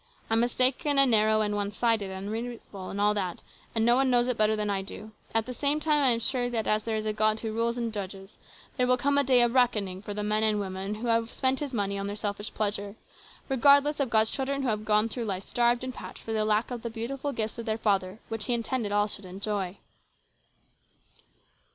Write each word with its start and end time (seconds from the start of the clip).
I'm 0.31 0.39
mistaken, 0.39 0.97
and 0.97 1.11
narrow, 1.11 1.41
and 1.41 1.55
one 1.55 1.69
sided, 1.69 2.09
and 2.09 2.25
unreasonable, 2.29 2.89
and 2.89 2.99
all 2.99 3.13
that, 3.13 3.43
and 3.75 3.85
no 3.85 3.95
one 3.95 4.09
knows 4.09 4.27
it 4.27 4.35
better 4.35 4.55
than 4.55 4.67
I 4.67 4.81
do. 4.81 5.11
All 5.35 5.43
the 5.43 5.53
same, 5.53 5.79
I 5.85 6.09
am 6.09 6.19
sure 6.19 6.49
that, 6.49 6.65
as 6.65 6.81
there 6.81 6.95
is 6.97 7.05
a 7.05 7.13
God 7.13 7.41
who 7.41 7.51
rules 7.53 7.77
and 7.77 7.93
judges, 7.93 8.35
there 8.77 8.87
will 8.87 8.97
come 8.97 9.19
a 9.19 9.23
day 9.23 9.43
of 9.43 9.53
reckoning 9.53 10.01
for 10.01 10.15
the 10.15 10.23
men 10.23 10.41
and 10.41 10.59
women 10.59 10.95
who 10.95 11.07
have 11.09 11.31
spent 11.31 11.59
His 11.59 11.71
money 11.71 11.99
on 11.99 12.07
their 12.07 12.15
selfish 12.15 12.51
pleasures, 12.51 12.95
regardless 13.47 13.99
of 13.99 14.09
God's 14.09 14.31
children 14.31 14.63
who 14.63 14.69
have 14.69 14.85
gone 14.85 15.07
through 15.07 15.25
life 15.25 15.43
starved 15.43 15.83
and 15.83 15.93
parched 15.93 16.23
for 16.23 16.33
the 16.33 16.45
lack 16.45 16.71
of 16.71 16.81
the 16.81 16.89
beautiful 16.89 17.31
gifts 17.31 17.59
of 17.59 17.67
their 17.67 17.77
Father 17.77 18.17
which 18.27 18.45
He 18.45 18.55
intended 18.55 18.91
all 18.91 19.05
should 19.05 19.25
enjoy." 19.25 19.77